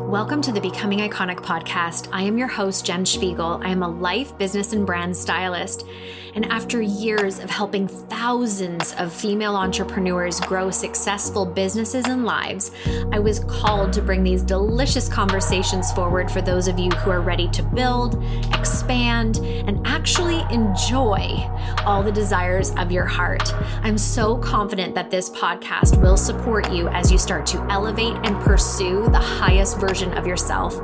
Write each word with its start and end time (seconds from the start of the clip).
Welcome 0.00 0.42
to 0.42 0.50
the 0.50 0.60
Becoming 0.60 0.98
Iconic 0.98 1.36
podcast. 1.36 2.08
I 2.12 2.22
am 2.22 2.36
your 2.36 2.48
host, 2.48 2.84
Jen 2.84 3.04
Szpigiel. 3.04 3.64
I 3.64 3.68
am 3.70 3.84
a 3.84 3.88
life, 3.88 4.36
business, 4.36 4.72
and 4.72 4.84
brand 4.84 5.16
stylist. 5.16 5.86
And 6.34 6.46
after 6.46 6.80
years 6.80 7.38
of 7.38 7.48
helping 7.48 7.86
thousands 7.86 8.92
of 8.94 9.12
female 9.12 9.54
entrepreneurs 9.54 10.40
grow 10.40 10.70
successful 10.70 11.46
businesses 11.46 12.06
and 12.06 12.24
lives, 12.24 12.72
I 13.12 13.20
was 13.20 13.40
called 13.40 13.92
to 13.94 14.02
bring 14.02 14.24
these 14.24 14.42
delicious 14.42 15.08
conversations 15.08 15.92
forward 15.92 16.30
for 16.30 16.42
those 16.42 16.66
of 16.66 16.78
you 16.78 16.90
who 16.90 17.10
are 17.10 17.20
ready 17.20 17.48
to 17.50 17.62
build, 17.62 18.22
expand, 18.52 19.38
and 19.38 19.86
actually 19.86 20.40
enjoy 20.52 21.48
all 21.86 22.02
the 22.02 22.12
desires 22.12 22.72
of 22.76 22.90
your 22.90 23.06
heart. 23.06 23.54
I'm 23.82 23.98
so 23.98 24.36
confident 24.38 24.94
that 24.94 25.10
this 25.10 25.30
podcast 25.30 26.00
will 26.02 26.16
support 26.16 26.72
you 26.72 26.88
as 26.88 27.12
you 27.12 27.18
start 27.18 27.46
to 27.46 27.64
elevate 27.70 28.16
and 28.24 28.40
pursue 28.42 29.08
the 29.10 29.18
highest 29.18 29.78
version 29.78 30.12
of 30.14 30.26
yourself. 30.26 30.74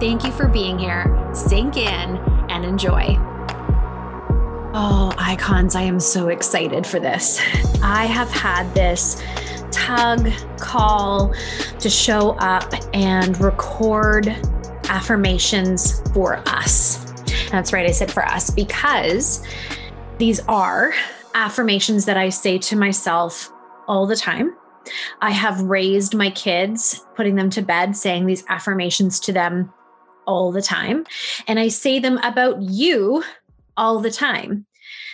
Thank 0.00 0.24
you 0.24 0.32
for 0.32 0.48
being 0.48 0.78
here. 0.78 1.30
Sink 1.32 1.76
in 1.76 2.18
and 2.50 2.64
enjoy. 2.64 3.37
Oh, 4.80 5.12
icons, 5.18 5.74
I 5.74 5.82
am 5.82 5.98
so 5.98 6.28
excited 6.28 6.86
for 6.86 7.00
this. 7.00 7.40
I 7.82 8.04
have 8.04 8.30
had 8.30 8.72
this 8.74 9.20
tug 9.72 10.30
call 10.60 11.34
to 11.80 11.90
show 11.90 12.36
up 12.38 12.72
and 12.94 13.36
record 13.40 14.28
affirmations 14.84 16.00
for 16.12 16.36
us. 16.46 17.04
That's 17.50 17.72
right, 17.72 17.88
I 17.88 17.90
said 17.90 18.12
for 18.12 18.24
us 18.24 18.50
because 18.50 19.44
these 20.18 20.38
are 20.46 20.94
affirmations 21.34 22.04
that 22.04 22.16
I 22.16 22.28
say 22.28 22.58
to 22.58 22.76
myself 22.76 23.52
all 23.88 24.06
the 24.06 24.14
time. 24.14 24.54
I 25.20 25.32
have 25.32 25.60
raised 25.60 26.14
my 26.14 26.30
kids, 26.30 27.04
putting 27.16 27.34
them 27.34 27.50
to 27.50 27.62
bed, 27.62 27.96
saying 27.96 28.26
these 28.26 28.44
affirmations 28.48 29.18
to 29.20 29.32
them 29.32 29.72
all 30.24 30.52
the 30.52 30.62
time. 30.62 31.04
And 31.48 31.58
I 31.58 31.66
say 31.66 31.98
them 31.98 32.18
about 32.18 32.62
you 32.62 33.24
all 33.76 33.98
the 33.98 34.10
time. 34.12 34.66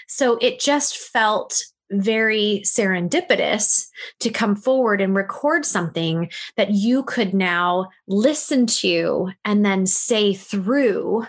So 0.08 0.38
it 0.40 0.60
just 0.60 0.96
felt 0.96 1.64
very 1.90 2.62
serendipitous 2.64 3.86
to 4.20 4.30
come 4.30 4.56
forward 4.56 5.00
and 5.00 5.14
record 5.14 5.64
something 5.64 6.30
that 6.56 6.70
you 6.70 7.02
could 7.04 7.34
now 7.34 7.88
listen 8.08 8.66
to 8.66 9.30
and 9.44 9.64
then 9.64 9.86
say 9.86 10.34
through 10.34 11.26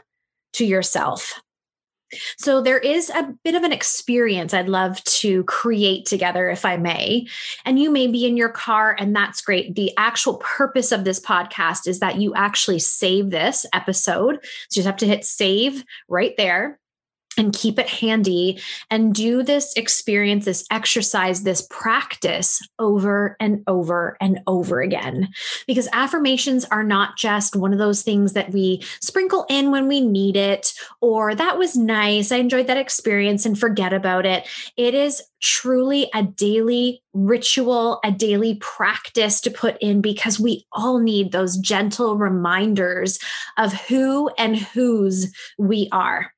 to 0.53 0.65
yourself. 0.65 1.41
So 2.37 2.61
there 2.61 2.79
is 2.79 3.09
a 3.09 3.33
bit 3.43 3.55
of 3.55 3.63
an 3.63 3.73
experience 3.73 4.53
I'd 4.53 4.69
love 4.69 5.03
to 5.05 5.43
create 5.45 6.05
together, 6.05 6.49
if 6.49 6.63
I 6.63 6.77
may. 6.77 7.27
And 7.65 7.79
you 7.79 7.91
may 7.91 8.07
be 8.07 8.25
in 8.25 8.37
your 8.37 8.49
car, 8.49 8.95
and 8.97 9.13
that's 9.13 9.41
great. 9.41 9.75
The 9.75 9.91
actual 9.97 10.35
purpose 10.37 10.91
of 10.91 11.03
this 11.03 11.19
podcast 11.19 11.87
is 11.87 11.99
that 11.99 12.21
you 12.21 12.33
actually 12.35 12.79
save 12.79 13.31
this 13.31 13.65
episode. 13.73 14.39
So 14.69 14.79
you 14.79 14.83
just 14.83 14.85
have 14.85 14.97
to 14.97 15.07
hit 15.07 15.25
save 15.25 15.83
right 16.07 16.35
there 16.37 16.79
and 17.38 17.53
keep 17.53 17.80
it 17.80 17.89
handy 17.89 18.61
and 18.89 19.14
do 19.14 19.44
this 19.44 19.73
experience, 19.73 20.45
this 20.45 20.66
exercise, 20.72 21.44
this 21.44 21.67
practice 21.69 22.66
over 22.80 23.36
and 23.39 23.64
over 23.67 24.17
and 24.22 24.39
over 24.47 24.81
again. 24.81 25.30
Because 25.67 25.88
affirmations 25.94 26.66
are 26.66 26.83
not 26.83 27.17
just 27.17 27.55
one 27.55 27.73
of 27.73 27.80
those 27.80 28.02
things 28.02 28.33
that 28.33 28.52
we 28.52 28.83
sprinkle 29.02 29.45
in 29.50 29.72
when 29.72 29.88
we 29.88 30.02
need 30.02 30.36
it, 30.36 30.73
or 31.02 31.36
that 31.36 31.58
was 31.58 31.75
nice. 31.75 32.31
I 32.31 32.38
enjoyed 32.38 32.67
that 32.67 32.77
experience 32.77 33.45
and 33.45 33.58
forget 33.58 33.94
about 33.94 34.25
it. 34.25 34.47
It 34.77 34.94
is 34.94 35.22
truly 35.42 36.09
a 36.14 36.23
daily 36.23 37.03
ritual, 37.14 37.99
a 38.03 38.11
daily 38.11 38.55
practice 38.55 39.39
to 39.42 39.52
put 39.52 39.77
in 39.80 40.02
because 40.02 40.39
we 40.39 40.66
all 40.72 40.99
need 40.99 41.31
those 41.31 41.58
gentle 41.58 42.17
reminders 42.17 43.20
of 43.58 43.73
who 43.73 44.30
and 44.38 44.58
whose 44.58 45.33
we 45.58 45.88
are 45.92 46.31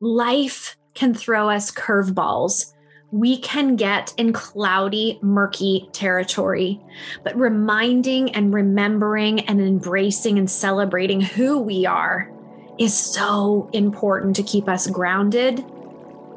life 0.00 0.76
can 0.94 1.14
throw 1.14 1.48
us 1.50 1.70
curveballs. 1.70 2.72
We 3.12 3.38
can 3.38 3.76
get 3.76 4.14
in 4.16 4.32
cloudy, 4.32 5.18
murky 5.22 5.88
territory, 5.92 6.80
but 7.24 7.36
reminding 7.36 8.34
and 8.34 8.54
remembering 8.54 9.40
and 9.40 9.60
embracing 9.60 10.38
and 10.38 10.50
celebrating 10.50 11.20
who 11.20 11.58
we 11.58 11.86
are 11.86 12.30
is 12.78 12.96
so 12.96 13.68
important 13.72 14.36
to 14.36 14.42
keep 14.42 14.68
us 14.68 14.86
grounded 14.86 15.64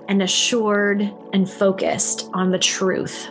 and 0.10 0.22
assured 0.22 1.02
and 1.32 1.50
focused 1.50 2.30
on 2.34 2.52
the 2.52 2.60
truth. 2.60 3.30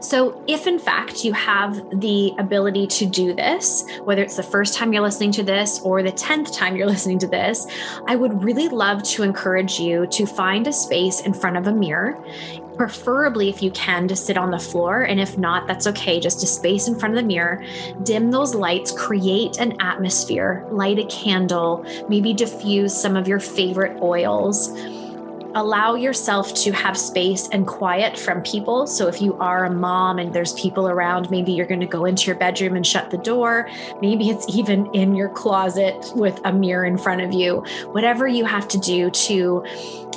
So, 0.00 0.42
if 0.46 0.66
in 0.66 0.78
fact 0.78 1.24
you 1.24 1.32
have 1.32 2.00
the 2.00 2.32
ability 2.38 2.86
to 2.88 3.06
do 3.06 3.34
this, 3.34 3.84
whether 4.04 4.22
it's 4.22 4.36
the 4.36 4.42
first 4.42 4.74
time 4.74 4.92
you're 4.92 5.02
listening 5.02 5.32
to 5.32 5.42
this 5.42 5.80
or 5.80 6.02
the 6.02 6.12
10th 6.12 6.54
time 6.54 6.76
you're 6.76 6.86
listening 6.94 7.18
to 7.20 7.26
this, 7.26 7.66
I 8.06 8.16
would 8.16 8.42
really 8.42 8.68
love 8.68 9.02
to 9.04 9.22
encourage 9.22 9.78
you 9.78 10.06
to 10.08 10.26
find 10.26 10.66
a 10.66 10.72
space 10.72 11.20
in 11.20 11.34
front 11.34 11.56
of 11.56 11.66
a 11.66 11.72
mirror. 11.72 12.22
Preferably, 12.76 13.48
if 13.48 13.62
you 13.62 13.70
can, 13.70 14.08
to 14.08 14.16
sit 14.16 14.36
on 14.36 14.50
the 14.50 14.58
floor. 14.58 15.02
And 15.02 15.20
if 15.20 15.38
not, 15.38 15.68
that's 15.68 15.86
okay. 15.86 16.18
Just 16.18 16.42
a 16.42 16.46
space 16.46 16.88
in 16.88 16.98
front 16.98 17.16
of 17.16 17.22
the 17.22 17.26
mirror. 17.26 17.64
Dim 18.02 18.32
those 18.32 18.52
lights, 18.54 18.90
create 18.90 19.58
an 19.58 19.80
atmosphere, 19.80 20.66
light 20.72 20.98
a 20.98 21.06
candle, 21.06 21.86
maybe 22.08 22.34
diffuse 22.34 22.92
some 22.92 23.16
of 23.16 23.28
your 23.28 23.38
favorite 23.38 24.02
oils 24.02 24.72
allow 25.54 25.94
yourself 25.94 26.52
to 26.54 26.72
have 26.72 26.96
space 26.96 27.48
and 27.50 27.66
quiet 27.66 28.18
from 28.18 28.42
people. 28.42 28.86
So 28.86 29.06
if 29.06 29.22
you 29.22 29.34
are 29.38 29.64
a 29.64 29.70
mom 29.70 30.18
and 30.18 30.32
there's 30.32 30.52
people 30.54 30.88
around, 30.88 31.30
maybe 31.30 31.52
you're 31.52 31.66
going 31.66 31.80
to 31.80 31.86
go 31.86 32.04
into 32.04 32.26
your 32.26 32.36
bedroom 32.36 32.74
and 32.76 32.86
shut 32.86 33.10
the 33.10 33.18
door. 33.18 33.68
Maybe 34.00 34.30
it's 34.30 34.46
even 34.54 34.86
in 34.94 35.14
your 35.14 35.28
closet 35.28 36.12
with 36.14 36.40
a 36.44 36.52
mirror 36.52 36.84
in 36.84 36.98
front 36.98 37.20
of 37.20 37.32
you. 37.32 37.64
Whatever 37.92 38.26
you 38.26 38.44
have 38.44 38.66
to 38.68 38.78
do 38.78 39.10
to 39.10 39.64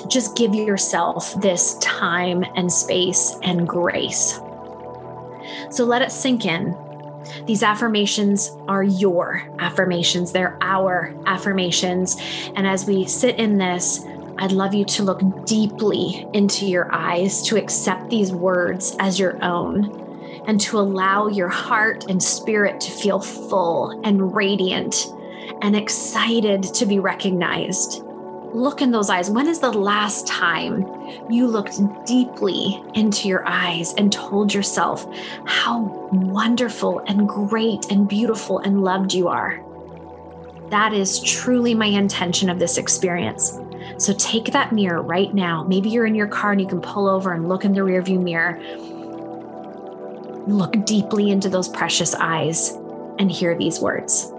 just 0.07 0.35
give 0.35 0.55
yourself 0.55 1.39
this 1.41 1.75
time 1.79 2.43
and 2.55 2.71
space 2.71 3.37
and 3.43 3.67
grace. 3.67 4.39
So 5.69 5.85
let 5.85 6.01
it 6.01 6.11
sink 6.11 6.45
in. 6.45 6.75
These 7.45 7.61
affirmations 7.61 8.55
are 8.67 8.83
your 8.83 9.43
affirmations, 9.59 10.31
they're 10.31 10.57
our 10.61 11.13
affirmations. 11.25 12.15
And 12.55 12.65
as 12.65 12.85
we 12.85 13.05
sit 13.05 13.35
in 13.35 13.57
this, 13.57 14.05
I'd 14.39 14.51
love 14.51 14.73
you 14.73 14.85
to 14.85 15.03
look 15.03 15.45
deeply 15.45 16.27
into 16.33 16.65
your 16.67 16.93
eyes, 16.93 17.41
to 17.43 17.57
accept 17.57 18.09
these 18.09 18.31
words 18.31 18.95
as 18.99 19.19
your 19.19 19.43
own, 19.43 20.43
and 20.45 20.61
to 20.61 20.79
allow 20.79 21.27
your 21.27 21.49
heart 21.49 22.05
and 22.09 22.21
spirit 22.21 22.79
to 22.81 22.91
feel 22.91 23.19
full 23.19 23.99
and 24.03 24.35
radiant 24.35 25.07
and 25.61 25.75
excited 25.75 26.63
to 26.63 26.85
be 26.85 26.99
recognized. 26.99 28.03
Look 28.53 28.81
in 28.81 28.91
those 28.91 29.09
eyes. 29.09 29.29
When 29.29 29.47
is 29.47 29.59
the 29.59 29.71
last 29.71 30.25
time 30.27 30.85
you 31.29 31.47
looked 31.47 31.79
deeply 32.05 32.81
into 32.93 33.27
your 33.27 33.45
eyes 33.45 33.93
and 33.95 34.11
told 34.11 34.53
yourself 34.53 35.05
how 35.45 36.09
wonderful 36.11 36.99
and 37.07 37.27
great 37.27 37.91
and 37.91 38.07
beautiful 38.07 38.59
and 38.59 38.83
loved 38.83 39.13
you 39.13 39.27
are? 39.27 39.63
That 40.69 40.93
is 40.93 41.19
truly 41.21 41.73
my 41.73 41.87
intention 41.87 42.49
of 42.49 42.59
this 42.59 42.77
experience. 42.77 43.59
So 43.97 44.13
take 44.13 44.52
that 44.52 44.72
mirror 44.72 45.02
right 45.02 45.34
now. 45.34 45.63
Maybe 45.63 45.90
you're 45.90 46.06
in 46.06 46.16
your 46.16 46.28
car 46.28 46.52
and 46.52 46.62
you 46.62 46.68
can 46.68 46.81
pull 46.81 47.08
over 47.08 47.34
and 47.34 47.50
look 47.50 47.66
in 47.66 47.74
the 47.74 47.81
rearview 47.81 48.22
mirror. 48.22 48.59
Look 50.47 50.85
deeply 50.85 51.31
into 51.31 51.50
those 51.50 51.68
precious 51.68 52.13
eyes 52.16 52.78
and 53.19 53.31
hear 53.31 53.58
these 53.58 53.80
words 53.80 54.31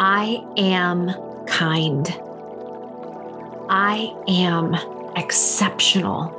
I 0.00 0.44
am 0.56 1.10
kind. 1.46 2.08
I 3.68 4.14
am 4.28 4.74
exceptional. 5.16 6.34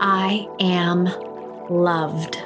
I 0.00 0.48
am 0.58 1.04
loved. 1.70 2.42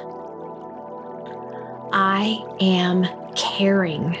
I 1.91 2.39
am 2.59 3.07
caring. 3.35 4.15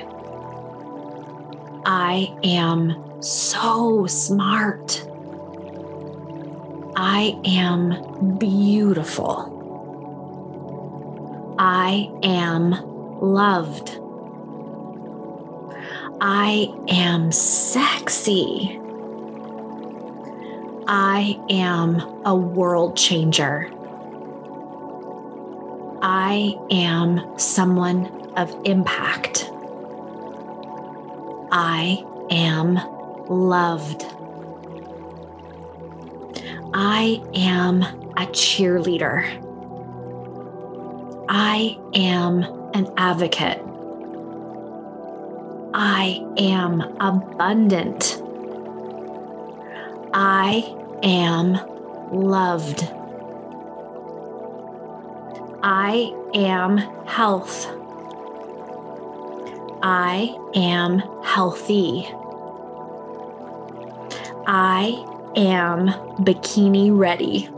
I 1.93 2.33
am 2.45 3.21
so 3.21 4.05
smart. 4.07 5.05
I 6.95 7.37
am 7.43 8.37
beautiful. 8.37 9.51
I 11.59 12.09
am 12.23 12.71
loved. 13.19 13.99
I 16.21 16.73
am 16.87 17.29
sexy. 17.33 18.79
I 20.87 21.37
am 21.49 21.99
a 22.23 22.33
world 22.33 22.95
changer. 22.95 23.69
I 26.01 26.55
am 26.71 27.37
someone 27.37 28.05
of 28.37 28.55
impact. 28.63 29.51
I 31.51 32.05
am 32.29 32.75
loved. 33.27 34.05
I 36.73 37.21
am 37.33 37.81
a 37.81 38.25
cheerleader. 38.27 39.25
I 41.27 41.77
am 41.93 42.43
an 42.73 42.87
advocate. 42.95 43.61
I 45.73 46.25
am 46.37 46.81
abundant. 47.01 48.21
I 50.13 50.73
am 51.03 51.59
loved. 52.13 52.83
I 55.63 56.13
am 56.33 56.77
health. 57.05 57.80
I 59.83 60.37
am 60.53 60.99
healthy. 61.23 62.07
I 64.45 65.03
am 65.35 65.87
bikini 66.23 66.95
ready. 66.95 67.49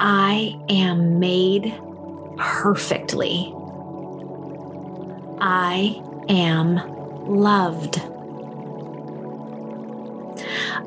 I 0.00 0.58
am 0.70 1.18
made 1.18 1.74
perfectly. 2.38 3.52
I 5.40 6.02
am 6.28 6.80
loved. 7.26 8.00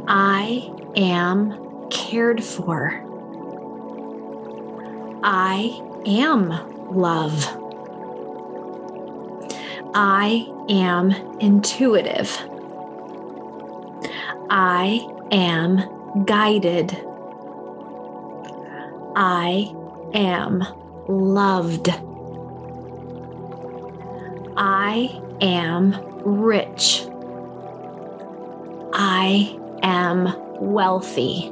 I 0.08 0.74
am 0.96 1.90
cared 1.90 2.44
for. 2.44 2.94
I 5.24 5.80
am 6.06 6.50
love. 6.96 7.61
I 9.94 10.48
am 10.70 11.12
intuitive. 11.42 12.38
I 14.50 15.06
am 15.32 16.26
guided. 16.26 16.92
I 19.16 19.74
am 20.14 20.64
loved. 21.10 21.90
I 24.56 25.22
am 25.42 25.96
rich. 26.24 27.06
I 28.94 29.60
am 29.84 30.34
wealthy. 30.62 31.52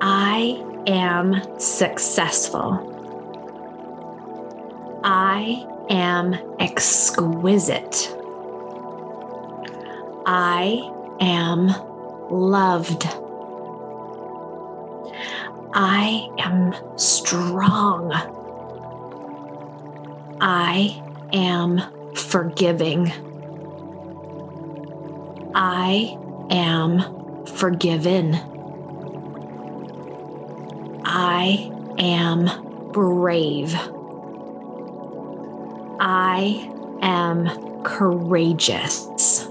I 0.00 0.62
am 0.86 1.58
successful. 1.58 2.92
I 5.02 5.66
am 5.90 6.34
exquisite. 6.58 8.14
I 10.26 10.90
am 11.20 11.68
loved. 12.30 13.06
I 15.74 16.28
am 16.38 16.74
strong. 16.96 18.12
I 20.40 21.02
am 21.32 21.80
forgiving. 22.14 23.12
I 25.54 26.16
am 26.50 27.44
forgiven. 27.46 28.34
I 31.04 31.70
am 31.98 32.90
brave. 32.92 33.76
I 36.06 36.70
am 37.00 37.82
courageous. 37.82 39.48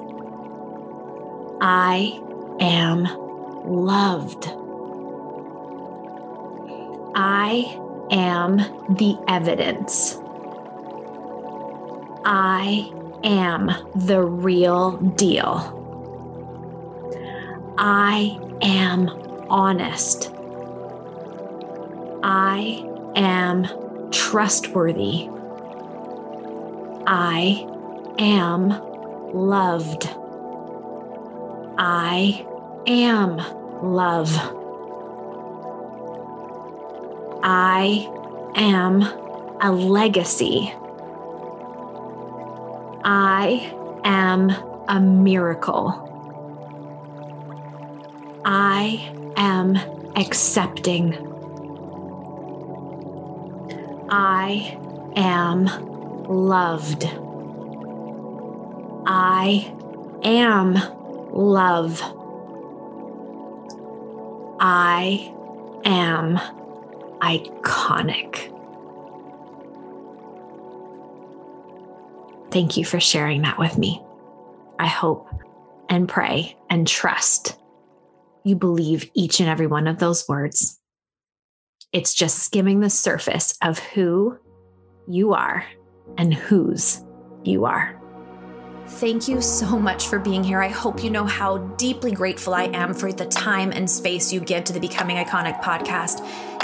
I 1.60 2.22
am 2.60 3.06
loved. 3.66 4.46
I 7.16 7.80
am 8.12 8.58
the 8.88 9.18
evidence. 9.28 10.20
I 12.24 12.92
am 13.24 13.72
the 13.96 14.22
real 14.22 14.98
deal. 14.98 15.82
I 17.80 18.40
am 18.62 19.10
honest. 19.50 20.32
I 22.22 22.88
am 23.16 24.12
trustworthy. 24.12 25.30
I 27.06 27.68
am 28.18 28.70
loved. 29.34 30.10
I 31.78 32.46
am 32.88 33.38
love. 33.82 34.34
I 37.44 38.10
am 38.56 39.02
a 39.60 39.72
legacy. 39.72 40.74
I 43.04 43.74
am 44.06 44.50
a 44.88 45.02
miracle. 45.02 46.10
I 48.46 49.12
am 49.36 49.76
accepting. 50.16 51.18
I 54.10 54.78
am 55.18 55.93
loved. 56.30 57.06
I 59.06 59.75
am 60.24 60.74
love. 61.34 62.02
I 64.60 65.34
am 65.86 66.40
iconic. 67.22 68.50
Thank 72.52 72.78
you 72.78 72.86
for 72.86 73.00
sharing 73.00 73.42
that 73.42 73.58
with 73.58 73.78
me. 73.78 74.02
I 74.80 74.88
hope 74.88 75.28
and 75.90 76.08
pray 76.08 76.56
and 76.69 76.88
trust 76.88 77.58
you 78.44 78.56
believe 78.56 79.10
each 79.14 79.40
and 79.40 79.50
every 79.50 79.68
one 79.68 79.88
of 79.88 80.00
those 80.00 80.28
words. 80.28 80.80
It's 81.92 82.14
just 82.14 82.40
skimming 82.40 82.80
the 82.80 82.90
surface 82.90 83.58
of 83.62 83.80
who 83.80 84.38
you 85.08 85.34
are 85.34 85.66
and 86.18 86.34
whose 86.34 87.02
you 87.44 87.66
are. 87.66 88.00
Thank 88.86 89.28
you 89.28 89.42
so 89.42 89.80
much 89.80 90.08
for 90.08 90.20
being 90.20 90.44
here. 90.44 90.62
I 90.62 90.68
hope 90.68 91.04
you 91.04 91.10
know 91.10 91.26
how 91.26 91.58
deeply 91.58 92.12
grateful 92.12 92.54
I 92.54 92.66
am 92.66 92.94
for 92.94 93.12
the 93.12 93.26
time 93.26 93.72
and 93.72 93.90
space 93.90 94.32
you 94.32 94.42
give 94.42 94.66
to 94.66 94.74
the 94.74 94.80
Becoming 94.80 95.18
Iconic 95.18 95.62
podcast. 95.62 96.20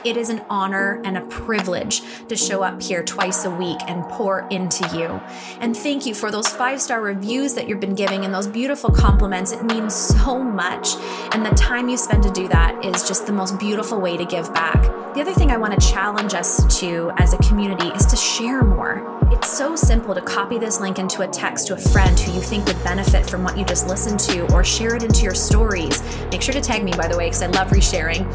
It 0.05 0.15
is 0.15 0.29
an 0.29 0.43
honor 0.49 1.01
and 1.03 1.17
a 1.17 1.21
privilege 1.21 2.01
to 2.27 2.35
show 2.35 2.61
up 2.61 2.81
here 2.81 3.03
twice 3.03 3.45
a 3.45 3.49
week 3.49 3.79
and 3.87 4.03
pour 4.09 4.47
into 4.49 4.87
you. 4.97 5.19
And 5.59 5.75
thank 5.75 6.05
you 6.05 6.13
for 6.13 6.29
those 6.29 6.47
five 6.47 6.81
star 6.81 7.01
reviews 7.01 7.53
that 7.55 7.67
you've 7.67 7.79
been 7.79 7.95
giving 7.95 8.25
and 8.25 8.33
those 8.33 8.47
beautiful 8.47 8.91
compliments. 8.91 9.51
It 9.51 9.63
means 9.63 9.95
so 9.95 10.41
much. 10.41 10.95
And 11.33 11.45
the 11.45 11.51
time 11.51 11.89
you 11.89 11.97
spend 11.97 12.23
to 12.23 12.31
do 12.31 12.47
that 12.49 12.85
is 12.85 13.07
just 13.07 13.27
the 13.27 13.33
most 13.33 13.59
beautiful 13.59 13.99
way 13.99 14.17
to 14.17 14.25
give 14.25 14.53
back. 14.53 14.81
The 15.15 15.21
other 15.21 15.33
thing 15.33 15.51
I 15.51 15.57
want 15.57 15.79
to 15.79 15.87
challenge 15.87 16.33
us 16.33 16.79
to 16.79 17.11
as 17.17 17.33
a 17.33 17.37
community 17.37 17.87
is 17.87 18.05
to 18.07 18.15
share 18.15 18.63
more. 18.63 19.18
It's 19.39 19.57
so 19.57 19.73
simple 19.73 20.13
to 20.13 20.19
copy 20.19 20.57
this 20.57 20.81
link 20.81 20.99
into 20.99 21.21
a 21.21 21.27
text 21.27 21.67
to 21.67 21.73
a 21.73 21.77
friend 21.77 22.19
who 22.19 22.33
you 22.33 22.41
think 22.41 22.65
would 22.65 22.83
benefit 22.83 23.25
from 23.25 23.41
what 23.41 23.57
you 23.57 23.63
just 23.63 23.87
listened 23.87 24.19
to, 24.21 24.53
or 24.53 24.65
share 24.65 24.97
it 24.97 25.03
into 25.03 25.23
your 25.23 25.33
stories. 25.33 26.03
Make 26.29 26.41
sure 26.41 26.53
to 26.53 26.59
tag 26.59 26.83
me, 26.83 26.91
by 26.91 27.07
the 27.07 27.17
way, 27.17 27.27
because 27.27 27.41
I 27.41 27.47
love 27.47 27.69
resharing. 27.69 28.27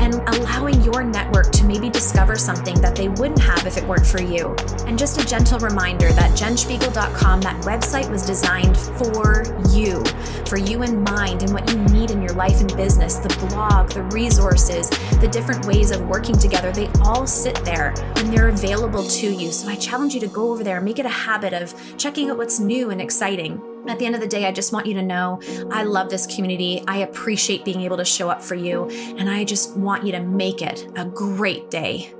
And 0.00 0.14
allowing 0.14 0.80
your 0.82 1.04
network 1.04 1.52
to 1.52 1.64
maybe 1.64 1.90
discover 1.90 2.36
something 2.36 2.80
that 2.80 2.96
they 2.96 3.08
wouldn't 3.08 3.40
have 3.40 3.66
if 3.66 3.76
it 3.76 3.84
weren't 3.84 4.06
for 4.06 4.22
you. 4.22 4.54
And 4.86 4.98
just 4.98 5.20
a 5.20 5.26
gentle 5.26 5.58
reminder 5.58 6.10
that 6.12 6.32
jenszpigiel.com, 6.32 7.40
that 7.42 7.62
website 7.64 8.10
was 8.10 8.24
designed 8.24 8.78
for 8.78 9.44
you, 9.70 10.02
for 10.46 10.56
you 10.56 10.82
in 10.82 11.02
mind 11.02 11.42
and 11.42 11.52
what 11.52 11.70
you 11.70 11.78
need 11.94 12.10
in 12.10 12.22
your 12.22 12.32
life 12.32 12.60
and 12.60 12.74
business. 12.76 13.16
The 13.16 13.46
blog, 13.48 13.90
the 13.90 14.02
resources, 14.04 14.88
the 15.20 15.28
different 15.28 15.66
ways 15.66 15.90
of 15.90 16.06
working 16.06 16.36
together, 16.38 16.72
they 16.72 16.88
all 17.02 17.26
sit 17.26 17.56
there 17.64 17.94
and 18.16 18.32
they're 18.32 18.48
available 18.48 19.06
to 19.06 19.30
you. 19.30 19.52
So 19.52 19.68
I 19.68 19.76
challenge 19.76 20.14
you 20.14 20.20
to 20.20 20.28
go 20.28 20.45
over 20.50 20.64
there, 20.64 20.80
make 20.80 20.98
it 20.98 21.06
a 21.06 21.10
habit 21.10 21.52
of 21.52 21.74
checking 21.96 22.30
out 22.30 22.38
what's 22.38 22.58
new 22.58 22.90
and 22.90 23.00
exciting. 23.00 23.60
At 23.88 23.98
the 23.98 24.06
end 24.06 24.14
of 24.14 24.20
the 24.20 24.26
day, 24.26 24.46
I 24.46 24.52
just 24.52 24.72
want 24.72 24.86
you 24.86 24.94
to 24.94 25.02
know 25.02 25.40
I 25.70 25.84
love 25.84 26.10
this 26.10 26.26
community. 26.26 26.82
I 26.88 26.98
appreciate 26.98 27.64
being 27.64 27.82
able 27.82 27.96
to 27.98 28.04
show 28.04 28.28
up 28.28 28.42
for 28.42 28.56
you, 28.56 28.88
and 29.16 29.30
I 29.30 29.44
just 29.44 29.76
want 29.76 30.04
you 30.04 30.12
to 30.12 30.20
make 30.20 30.62
it 30.62 30.88
a 30.96 31.04
great 31.04 31.70
day. 31.70 32.15